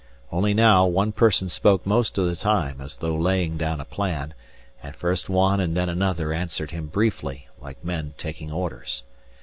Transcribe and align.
Only 0.31 0.55
now, 0.55 0.87
one 0.87 1.11
person 1.11 1.47
spoke 1.47 1.85
most 1.85 2.17
of 2.17 2.25
the 2.25 2.35
time, 2.35 2.81
as 2.81 2.97
though 2.97 3.13
laying 3.15 3.55
down 3.55 3.79
a 3.79 3.85
plan, 3.85 4.33
and 4.81 4.95
first 4.95 5.29
one 5.29 5.59
and 5.59 5.77
then 5.77 5.89
another 5.89 6.33
answered 6.33 6.71
him 6.71 6.87
briefly, 6.87 7.47
like 7.59 7.85
men 7.85 8.15
taking 8.17 8.51
orders. 8.51 9.03